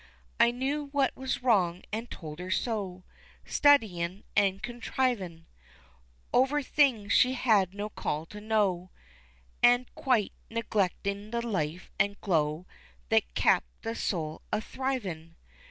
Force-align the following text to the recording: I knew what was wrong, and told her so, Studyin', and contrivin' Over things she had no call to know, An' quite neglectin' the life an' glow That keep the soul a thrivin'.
I 0.39 0.49
knew 0.49 0.85
what 0.87 1.15
was 1.15 1.43
wrong, 1.43 1.83
and 1.93 2.09
told 2.09 2.39
her 2.39 2.49
so, 2.49 3.03
Studyin', 3.45 4.23
and 4.35 4.59
contrivin' 4.63 5.45
Over 6.33 6.63
things 6.63 7.13
she 7.13 7.33
had 7.33 7.75
no 7.75 7.87
call 7.89 8.25
to 8.25 8.41
know, 8.41 8.89
An' 9.61 9.85
quite 9.93 10.33
neglectin' 10.49 11.29
the 11.29 11.45
life 11.45 11.91
an' 11.99 12.17
glow 12.19 12.65
That 13.09 13.31
keep 13.35 13.61
the 13.83 13.93
soul 13.93 14.41
a 14.51 14.57
thrivin'. 14.59 15.35